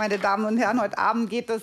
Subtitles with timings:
[0.00, 1.60] Meine Damen und Herren, heute Abend geht es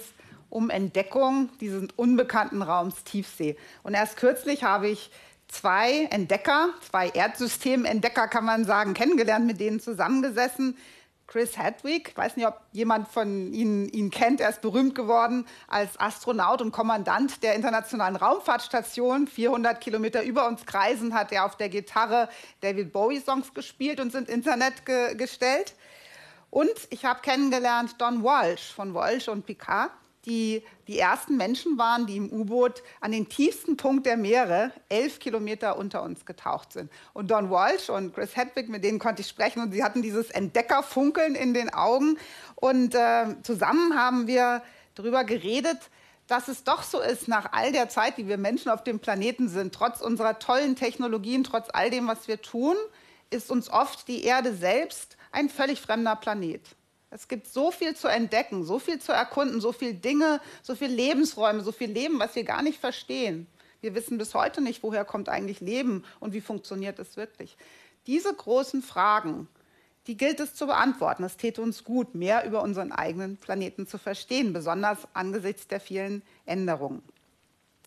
[0.52, 3.58] um Entdeckung dieses unbekannten Raums Tiefsee.
[3.82, 5.10] Und erst kürzlich habe ich
[5.48, 10.78] zwei Entdecker, zwei Erdsystementdecker kann man sagen, kennengelernt, mit denen zusammengesessen.
[11.26, 15.48] Chris Hedwig, ich weiß nicht, ob jemand von Ihnen ihn kennt, er ist berühmt geworden
[15.68, 19.26] als Astronaut und Kommandant der Internationalen Raumfahrtstation.
[19.26, 22.30] 400 Kilometer über uns kreisen hat er auf der Gitarre
[22.62, 25.74] David Bowie-Songs gespielt und sind Internet ge gestellt.
[26.50, 29.92] Und ich habe kennengelernt Don Walsh von Walsh und Picard
[30.28, 35.20] die die ersten Menschen waren, die im U-Boot an den tiefsten Punkt der Meere, elf
[35.20, 36.92] Kilometer unter uns getaucht sind.
[37.14, 40.30] Und Don Walsh und Chris Hedwig, mit denen konnte ich sprechen und sie hatten dieses
[40.30, 42.18] Entdeckerfunkeln in den Augen.
[42.56, 44.62] Und äh, zusammen haben wir
[44.96, 45.78] darüber geredet,
[46.28, 49.48] dass es doch so ist, nach all der Zeit, die wir Menschen auf dem Planeten
[49.48, 52.76] sind, trotz unserer tollen Technologien, trotz all dem, was wir tun,
[53.30, 56.62] ist uns oft die Erde selbst ein völlig fremder Planet.
[57.12, 60.94] Es gibt so viel zu entdecken, so viel zu erkunden, so viele Dinge, so viele
[60.94, 63.46] Lebensräume, so viel Leben, was wir gar nicht verstehen.
[63.80, 67.56] Wir wissen bis heute nicht, woher kommt eigentlich Leben und wie funktioniert es wirklich.
[68.08, 69.48] Diese großen Fragen,
[70.08, 71.24] die gilt es zu beantworten.
[71.24, 76.24] Es täte uns gut, mehr über unseren eigenen Planeten zu verstehen, besonders angesichts der vielen
[76.46, 77.04] Änderungen.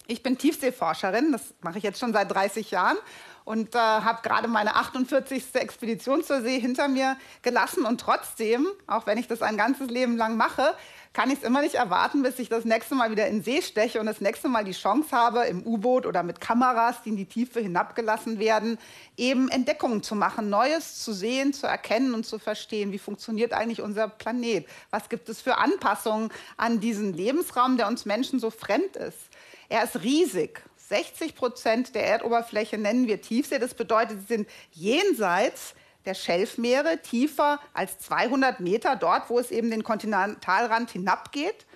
[0.06, 2.96] Ich bin Tiefseeforscherin, das mache ich jetzt schon seit 30 Jahren
[3.44, 5.54] und äh, habe gerade meine 48.
[5.54, 7.84] Expedition zur See hinter mir gelassen.
[7.84, 10.74] Und trotzdem, auch wenn ich das ein ganzes Leben lang mache,
[11.12, 13.98] kann ich es immer nicht erwarten, bis ich das nächste Mal wieder in See steche
[13.98, 17.24] und das nächste Mal die Chance habe, im U-Boot oder mit Kameras, die in die
[17.24, 18.78] Tiefe hinabgelassen werden,
[19.16, 22.92] eben Entdeckungen zu machen, Neues zu sehen, zu erkennen und zu verstehen.
[22.92, 24.68] Wie funktioniert eigentlich unser Planet?
[24.90, 29.29] Was gibt es für Anpassungen an diesen Lebensraum, der uns Menschen so fremd ist?
[29.70, 30.62] Er ist riesig.
[30.88, 33.60] 60 Prozent der Erdoberfläche nennen wir Tiefsee.
[33.60, 39.70] Das bedeutet, sie sind jenseits der Schelfmeere, tiefer als 200 Meter, dort, wo es eben
[39.70, 41.66] den Kontinentalrand hinabgeht.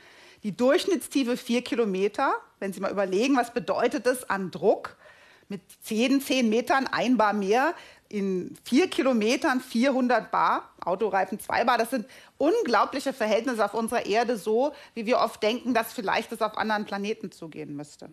[0.43, 2.35] Die Durchschnittstiefe 4 Kilometer.
[2.59, 4.97] Wenn Sie mal überlegen, was bedeutet das an Druck?
[5.49, 7.75] Mit 10, 10 Metern ein Bar mehr,
[8.09, 11.79] in 4 Kilometern 400 Bar, Autoreifen 2 Bar.
[11.79, 12.07] Das sind
[12.39, 16.85] unglaubliche Verhältnisse auf unserer Erde, so wie wir oft denken, dass vielleicht es auf anderen
[16.85, 18.11] Planeten zugehen müsste.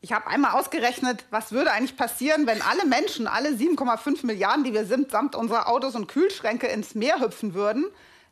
[0.00, 4.74] Ich habe einmal ausgerechnet, was würde eigentlich passieren, wenn alle Menschen, alle 7,5 Milliarden, die
[4.74, 7.86] wir sind, samt unserer Autos und Kühlschränke ins Meer hüpfen würden.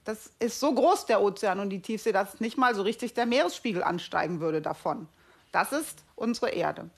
[0.04, 3.26] Das ist so groß, der Ozean und die Tiefsee, dass nicht mal so richtig der
[3.26, 5.06] Meeresspiegel ansteigen würde davon.
[5.52, 6.90] Das ist unsere Erde.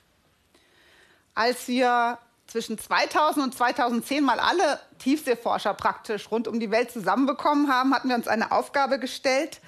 [1.35, 7.73] Als wir zwischen 2000 und 2010 mal alle Tiefseeforscher praktisch rund um die Welt zusammenbekommen
[7.73, 9.61] haben, hatten wir uns eine Aufgabe gestellt,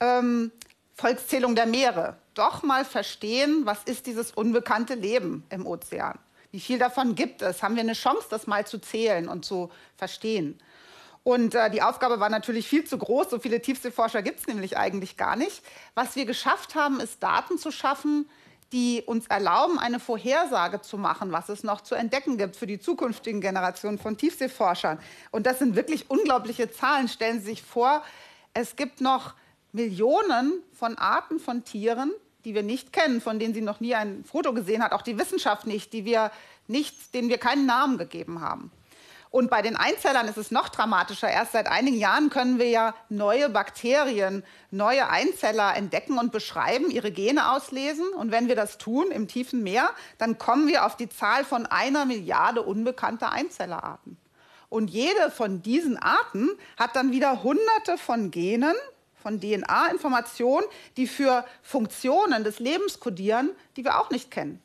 [0.00, 0.52] ähm,
[0.94, 6.18] Volkszählung der Meere doch mal verstehen, was ist dieses unbekannte Leben im Ozean?
[6.50, 7.62] Wie viel davon gibt es?
[7.62, 10.60] Haben wir eine Chance, das mal zu zählen und zu verstehen?
[11.22, 13.30] Und äh, die Aufgabe war natürlich viel zu groß.
[13.30, 15.62] So viele Tiefseeforscher gibt es nämlich eigentlich gar nicht.
[15.94, 18.30] Was wir geschafft haben, ist Daten zu schaffen,
[18.76, 22.78] die uns erlauben, eine Vorhersage zu machen, was es noch zu entdecken gibt für die
[22.78, 24.98] zukünftigen Generationen von Tiefseeforschern.
[25.30, 27.08] Und das sind wirklich unglaubliche Zahlen.
[27.08, 28.02] Stellen Sie sich vor,
[28.52, 29.32] es gibt noch
[29.72, 32.12] Millionen von Arten von Tieren,
[32.44, 35.18] die wir nicht kennen, von denen sie noch nie ein Foto gesehen hat, auch die
[35.18, 36.30] Wissenschaft nicht, die wir
[36.66, 38.70] nicht, denen wir keinen Namen gegeben haben.
[39.36, 41.28] Und bei den Einzellern ist es noch dramatischer.
[41.28, 47.12] Erst seit einigen Jahren können wir ja neue Bakterien, neue Einzeller entdecken und beschreiben, ihre
[47.12, 48.08] Gene auslesen.
[48.16, 51.66] Und wenn wir das tun im tiefen Meer, dann kommen wir auf die Zahl von
[51.66, 54.16] einer Milliarde unbekannter Einzellerarten.
[54.70, 56.48] Und jede von diesen Arten
[56.78, 58.74] hat dann wieder Hunderte von Genen,
[59.22, 60.64] von DNA-Informationen,
[60.96, 64.62] die für Funktionen des Lebens kodieren, die wir auch nicht kennen.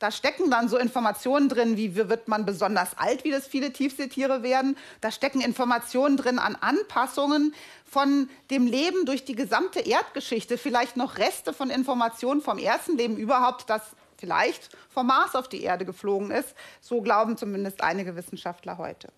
[0.00, 4.42] Da stecken dann so Informationen drin, wie wird man besonders alt, wie das viele Tiefseetiere
[4.42, 4.76] werden.
[5.02, 11.18] Da stecken Informationen drin an Anpassungen von dem Leben durch die gesamte Erdgeschichte, vielleicht noch
[11.18, 13.82] Reste von Informationen vom ersten Leben überhaupt, das
[14.16, 16.54] vielleicht vom Mars auf die Erde geflogen ist.
[16.80, 19.12] So glauben zumindest einige Wissenschaftler heute.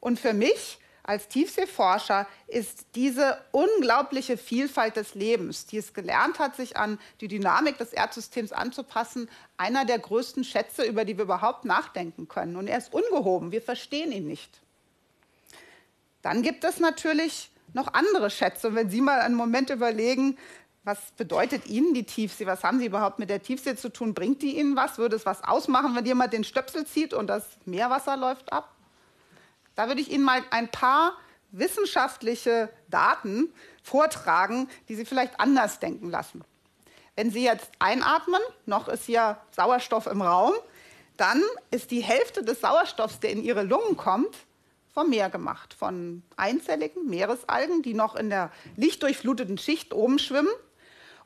[0.00, 6.54] Und für mich als Tiefseeforscher ist diese unglaubliche Vielfalt des Lebens, die es gelernt hat,
[6.54, 11.64] sich an die Dynamik des Erdsystems anzupassen, einer der größten Schätze, über die wir überhaupt
[11.64, 12.54] nachdenken können.
[12.54, 14.60] Und er ist ungehoben, wir verstehen ihn nicht.
[16.22, 18.68] Dann gibt es natürlich noch andere Schätze.
[18.68, 20.38] Und wenn Sie mal einen Moment überlegen,
[20.84, 22.46] was bedeutet Ihnen die Tiefsee?
[22.46, 24.14] Was haben Sie überhaupt mit der Tiefsee zu tun?
[24.14, 24.98] Bringt die Ihnen was?
[24.98, 28.68] Würde es was ausmachen, wenn jemand den Stöpsel zieht und das Meerwasser läuft ab?
[29.74, 31.16] Da würde ich Ihnen mal ein paar
[31.50, 33.52] wissenschaftliche Daten
[33.82, 36.44] vortragen, die Sie vielleicht anders denken lassen.
[37.14, 40.54] Wenn Sie jetzt einatmen, noch ist hier Sauerstoff im Raum,
[41.16, 44.34] dann ist die Hälfte des Sauerstoffs, der in Ihre Lungen kommt,
[44.94, 50.50] vom Meer gemacht, von einzelligen Meeresalgen, die noch in der lichtdurchfluteten Schicht oben schwimmen.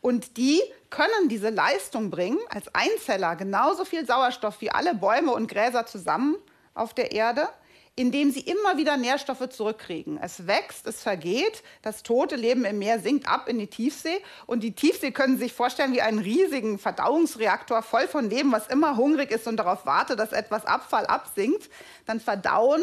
[0.01, 0.61] Und die
[0.91, 6.37] können diese Leistung bringen, als Einzeller genauso viel Sauerstoff wie alle Bäume und Gräser zusammen
[6.75, 7.49] auf der Erde
[7.97, 10.19] indem sie immer wieder Nährstoffe zurückkriegen.
[10.23, 14.63] Es wächst, es vergeht, das tote Leben im Meer sinkt ab in die Tiefsee und
[14.63, 18.99] die Tiefsee können Sie sich vorstellen wie einen riesigen Verdauungsreaktor voll von Leben, was immer
[18.99, 21.71] hungrig ist und darauf wartet, dass etwas Abfall absinkt.
[22.05, 22.83] Dann verdauen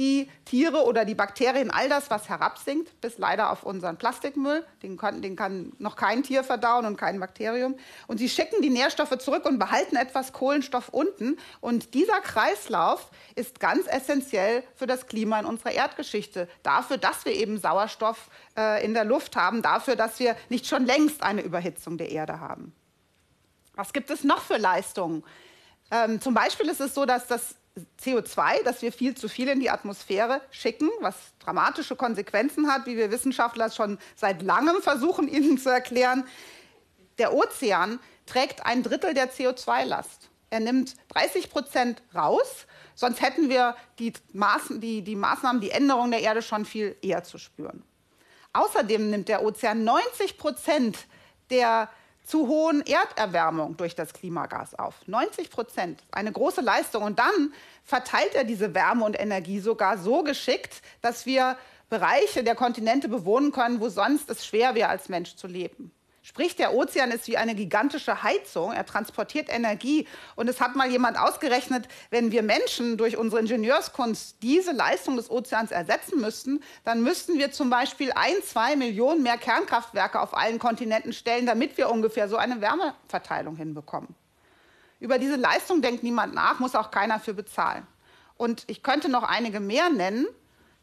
[0.00, 4.64] die Tiere oder die Bakterien, all das, was herabsinkt, bis leider auf unseren Plastikmüll.
[4.82, 7.76] Den kann, den kann noch kein Tier verdauen und kein Bakterium.
[8.06, 11.36] Und sie schicken die Nährstoffe zurück und behalten etwas Kohlenstoff unten.
[11.60, 16.48] Und dieser Kreislauf ist ganz essentiell für das Klima in unserer Erdgeschichte.
[16.62, 20.86] Dafür, dass wir eben Sauerstoff äh, in der Luft haben, dafür, dass wir nicht schon
[20.86, 22.72] längst eine Überhitzung der Erde haben.
[23.74, 25.24] Was gibt es noch für Leistungen?
[25.90, 27.56] Ähm, zum Beispiel ist es so, dass das
[28.02, 32.96] CO2, das wir viel zu viel in die Atmosphäre schicken, was dramatische Konsequenzen hat, wie
[32.96, 36.24] wir Wissenschaftler schon seit langem versuchen, Ihnen zu erklären.
[37.18, 40.30] Der Ozean trägt ein Drittel der CO2-Last.
[40.50, 46.10] Er nimmt 30 Prozent raus, sonst hätten wir die, Maß, die, die Maßnahmen, die Änderung
[46.10, 47.84] der Erde schon viel eher zu spüren.
[48.52, 51.06] Außerdem nimmt der Ozean 90 Prozent
[51.50, 51.88] der
[52.24, 54.94] zu hohen Erderwärmung durch das Klimagas auf.
[55.06, 57.02] 90 Prozent, eine große Leistung.
[57.02, 57.52] Und dann
[57.84, 61.56] verteilt er diese Wärme und Energie sogar so geschickt, dass wir
[61.88, 65.92] Bereiche der Kontinente bewohnen können, wo sonst es schwer wäre, als Mensch zu leben.
[66.22, 68.72] Sprich, der Ozean ist wie eine gigantische Heizung.
[68.72, 70.06] Er transportiert Energie.
[70.36, 75.30] Und es hat mal jemand ausgerechnet, wenn wir Menschen durch unsere Ingenieurskunst diese Leistung des
[75.30, 80.58] Ozeans ersetzen müssten, dann müssten wir zum Beispiel ein, zwei Millionen mehr Kernkraftwerke auf allen
[80.58, 84.14] Kontinenten stellen, damit wir ungefähr so eine Wärmeverteilung hinbekommen.
[84.98, 87.86] Über diese Leistung denkt niemand nach, muss auch keiner für bezahlen.
[88.36, 90.26] Und ich könnte noch einige mehr nennen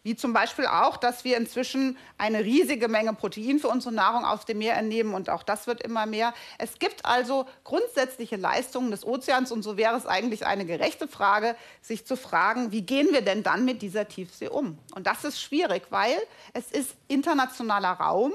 [0.07, 4.45] wie zum Beispiel auch, dass wir inzwischen eine riesige Menge Protein für unsere Nahrung aus
[4.45, 6.33] dem Meer entnehmen und auch das wird immer mehr.
[6.57, 11.57] Es gibt also grundsätzliche Leistungen des Ozeans und so wäre es eigentlich eine gerechte Frage,
[11.81, 14.77] sich zu fragen, wie gehen wir denn dann mit dieser Tiefsee um?
[14.95, 16.15] Und das ist schwierig, weil
[16.53, 18.31] es ist internationaler Raum.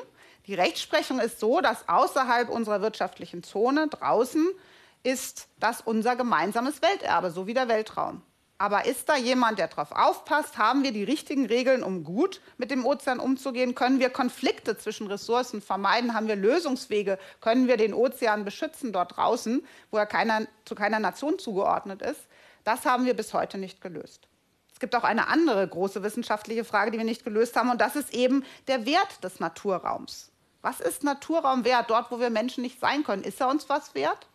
[0.48, 4.46] Die Rechtsprechung ist so, dass außerhalb unserer wirtschaftlichen Zone draußen
[5.04, 8.20] ist das unser gemeinsames Welterbe, so wie der Weltraum.
[8.62, 10.56] Aber ist da jemand, der darauf aufpasst?
[10.56, 13.74] Haben wir die richtigen Regeln, um gut mit dem Ozean umzugehen?
[13.74, 16.14] Können wir Konflikte zwischen Ressourcen vermeiden?
[16.14, 17.18] Haben wir Lösungswege?
[17.40, 22.20] Können wir den Ozean beschützen dort draußen, wo er keiner, zu keiner Nation zugeordnet ist?
[22.62, 24.28] Das haben wir bis heute nicht gelöst.
[24.72, 27.96] Es gibt auch eine andere große wissenschaftliche Frage, die wir nicht gelöst haben, und das
[27.96, 30.30] ist eben der Wert des Naturraums.
[30.60, 33.24] Was ist Naturraum wert, dort, wo wir Menschen nicht sein können?
[33.24, 34.28] Ist er uns was wert?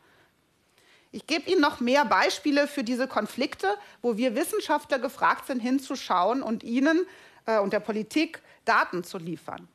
[1.18, 6.44] Ich gebe Ihnen noch mehr Beispiele für diese Konflikte, wo wir Wissenschaftler gefragt sind, hinzuschauen
[6.44, 7.08] und Ihnen
[7.48, 9.68] äh, und der Politik Daten zu liefern.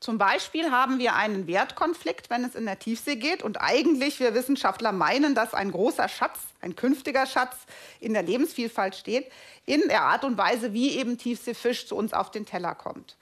[0.00, 3.44] Zum Beispiel haben wir einen Wertkonflikt, wenn es in der Tiefsee geht.
[3.44, 7.54] Und eigentlich, wir Wissenschaftler meinen, dass ein großer Schatz, ein künftiger Schatz
[8.00, 9.30] in der Lebensvielfalt steht,
[9.66, 13.16] in der Art und Weise, wie eben Tiefseefisch zu uns auf den Teller kommt.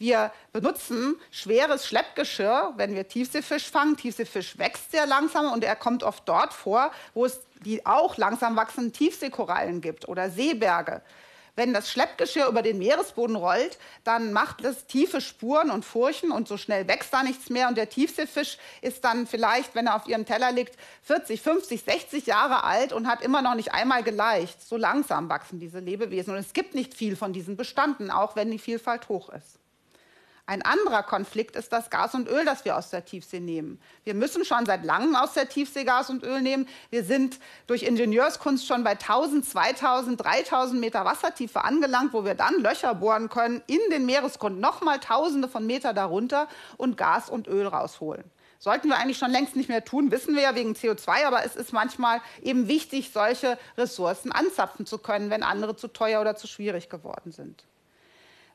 [0.00, 3.98] Wir benutzen schweres Schleppgeschirr, wenn wir Tiefseefisch fangen.
[3.98, 8.56] Tiefseefisch wächst sehr langsam und er kommt oft dort vor, wo es die auch langsam
[8.56, 11.02] wachsenden Tiefseekorallen gibt oder Seeberge.
[11.54, 16.48] Wenn das Schleppgeschirr über den Meeresboden rollt, dann macht es tiefe Spuren und Furchen und
[16.48, 17.68] so schnell wächst da nichts mehr.
[17.68, 22.26] Und der Tiefseefisch ist dann vielleicht, wenn er auf ihrem Teller liegt, 40, 50, 60
[22.26, 24.66] Jahre alt und hat immer noch nicht einmal geleicht.
[24.66, 26.32] So langsam wachsen diese Lebewesen.
[26.32, 29.59] Und es gibt nicht viel von diesen Bestanden, auch wenn die Vielfalt hoch ist.
[30.50, 33.80] Ein anderer Konflikt ist das Gas und Öl, das wir aus der Tiefsee nehmen.
[34.02, 36.66] Wir müssen schon seit langem aus der Tiefsee Gas und Öl nehmen.
[36.90, 37.38] Wir sind
[37.68, 43.28] durch Ingenieurskunst schon bei 1000, 2000, 3000 Meter Wassertiefe angelangt, wo wir dann Löcher bohren
[43.28, 48.24] können in den Meeresgrund, nochmal Tausende von Meter darunter und Gas und Öl rausholen.
[48.58, 51.54] Sollten wir eigentlich schon längst nicht mehr tun, wissen wir ja wegen CO2, aber es
[51.54, 56.48] ist manchmal eben wichtig, solche Ressourcen anzapfen zu können, wenn andere zu teuer oder zu
[56.48, 57.62] schwierig geworden sind.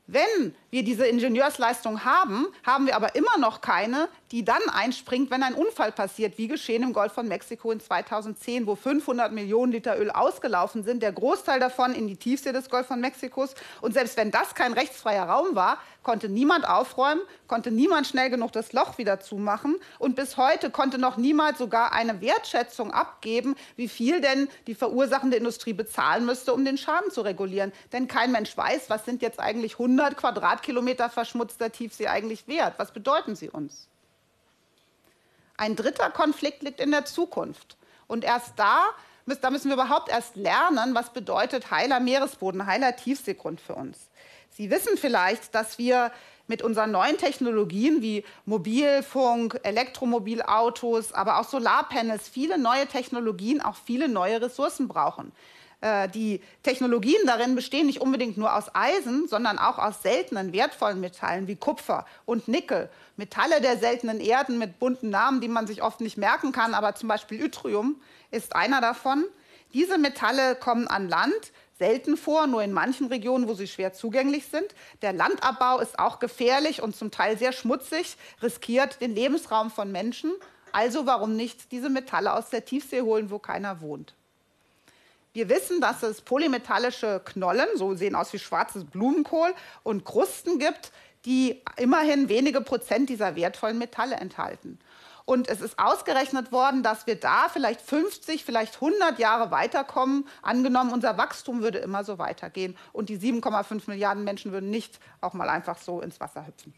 [0.08, 5.42] Wenn wir diese Ingenieursleistung haben, haben wir aber immer noch keine, die dann einspringt, wenn
[5.42, 9.98] ein Unfall passiert, wie geschehen im Golf von Mexiko in 2010, wo 500 Millionen Liter
[9.98, 13.56] Öl ausgelaufen sind, der Großteil davon in die Tiefsee des Golf von Mexikos.
[13.80, 18.52] Und selbst wenn das kein rechtsfreier Raum war, konnte niemand aufräumen, konnte niemand schnell genug
[18.52, 19.74] das Loch wieder zumachen.
[19.98, 25.36] Und bis heute konnte noch niemand sogar eine Wertschätzung abgeben, wie viel denn die verursachende
[25.36, 27.72] Industrie bezahlen müsste, um den Schaden zu regulieren.
[27.92, 32.74] Denn kein Mensch weiß, was sind jetzt eigentlich 100 Quadratkilometer verschmutzter Tiefsee eigentlich wert?
[32.78, 33.88] Was bedeuten sie uns?
[35.56, 37.76] Ein dritter Konflikt liegt in der Zukunft.
[38.06, 38.86] Und erst da
[39.40, 44.08] da müssen wir überhaupt erst lernen, was bedeutet heiler Meeresboden, heiler Tiefseegrund für uns.
[44.50, 46.12] Sie wissen vielleicht, dass wir
[46.46, 54.08] mit unseren neuen Technologien wie Mobilfunk, Elektromobilautos, aber auch Solarpanels, viele neue Technologien, auch viele
[54.08, 55.32] neue Ressourcen brauchen.
[55.80, 61.00] Äh, die Technologien darin bestehen nicht unbedingt nur aus Eisen, sondern auch aus seltenen, wertvollen
[61.00, 62.88] Metallen wie Kupfer und Nickel.
[63.16, 66.94] Metalle der seltenen Erden mit bunten Namen, die man sich oft nicht merken kann, aber
[66.94, 69.24] zum Beispiel Yttrium ist einer davon.
[69.74, 74.46] Diese Metalle kommen an Land selten vor, nur in manchen Regionen, wo sie schwer zugänglich
[74.46, 74.74] sind.
[75.02, 80.32] Der Landabbau ist auch gefährlich und zum Teil sehr schmutzig, riskiert den Lebensraum von Menschen.
[80.72, 84.14] Also warum nicht diese Metalle aus der Tiefsee holen, wo keiner wohnt?
[85.36, 89.52] Wir wissen, dass es polymetallische Knollen, so sehen aus wie schwarzes Blumenkohl,
[89.82, 90.92] und Krusten gibt,
[91.26, 94.78] die immerhin wenige Prozent dieser wertvollen Metalle enthalten.
[95.26, 100.26] Und es ist ausgerechnet worden, dass wir da vielleicht 50, vielleicht 100 Jahre weiterkommen.
[100.40, 105.34] Angenommen, unser Wachstum würde immer so weitergehen und die 7,5 Milliarden Menschen würden nicht auch
[105.34, 106.72] mal einfach so ins Wasser hüpfen.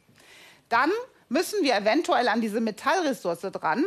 [0.69, 0.91] Dann
[1.29, 3.85] müssen wir eventuell an diese Metallressource dran.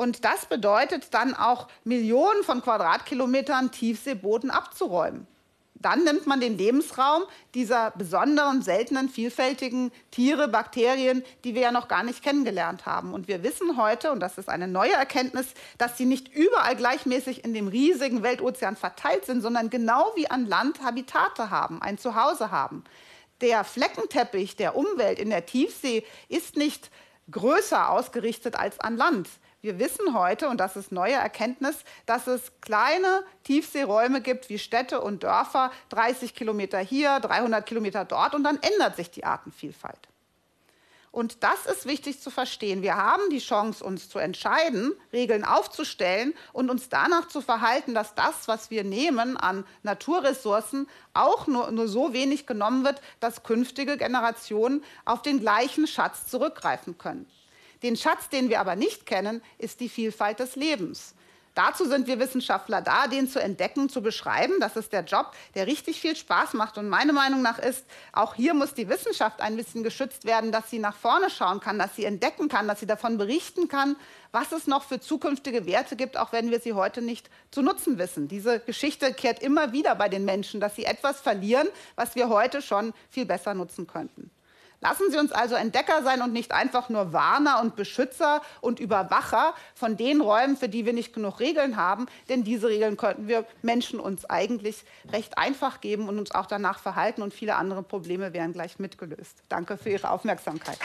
[0.00, 5.26] Und das bedeutet dann auch Millionen von Quadratkilometern Tiefseeboden abzuräumen.
[5.74, 11.86] Dann nimmt man den Lebensraum dieser besonderen, seltenen, vielfältigen Tiere, Bakterien, die wir ja noch
[11.86, 13.12] gar nicht kennengelernt haben.
[13.12, 17.44] Und wir wissen heute, und das ist eine neue Erkenntnis, dass sie nicht überall gleichmäßig
[17.44, 22.50] in dem riesigen Weltozean verteilt sind, sondern genau wie an Land Habitate haben, ein Zuhause
[22.50, 22.84] haben.
[23.42, 26.90] Der Fleckenteppich der Umwelt in der Tiefsee ist nicht
[27.30, 29.28] größer ausgerichtet als an Land.
[29.62, 35.02] Wir wissen heute, und das ist neue Erkenntnis, dass es kleine Tiefseeräume gibt wie Städte
[35.02, 40.08] und Dörfer, 30 Kilometer hier, 300 Kilometer dort, und dann ändert sich die Artenvielfalt.
[41.12, 42.82] Und das ist wichtig zu verstehen.
[42.82, 48.14] Wir haben die Chance, uns zu entscheiden, Regeln aufzustellen und uns danach zu verhalten, dass
[48.14, 53.98] das, was wir nehmen an Naturressourcen, auch nur, nur so wenig genommen wird, dass künftige
[53.98, 57.28] Generationen auf den gleichen Schatz zurückgreifen können.
[57.82, 61.14] Den Schatz, den wir aber nicht kennen, ist die Vielfalt des Lebens.
[61.54, 64.54] Dazu sind wir Wissenschaftler da, den zu entdecken, zu beschreiben.
[64.60, 66.78] Das ist der Job, der richtig viel Spaß macht.
[66.78, 70.70] Und meine Meinung nach ist, auch hier muss die Wissenschaft ein bisschen geschützt werden, dass
[70.70, 73.96] sie nach vorne schauen kann, dass sie entdecken kann, dass sie davon berichten kann,
[74.30, 77.98] was es noch für zukünftige Werte gibt, auch wenn wir sie heute nicht zu nutzen
[77.98, 78.28] wissen.
[78.28, 82.62] Diese Geschichte kehrt immer wieder bei den Menschen, dass sie etwas verlieren, was wir heute
[82.62, 84.30] schon viel besser nutzen könnten.
[84.80, 89.54] Lassen Sie uns also Entdecker sein und nicht einfach nur Warner und Beschützer und Überwacher
[89.74, 92.06] von den Räumen, für die wir nicht genug Regeln haben.
[92.30, 96.78] Denn diese Regeln könnten wir Menschen uns eigentlich recht einfach geben und uns auch danach
[96.78, 99.42] verhalten und viele andere Probleme wären gleich mitgelöst.
[99.50, 100.78] Danke für Ihre Aufmerksamkeit.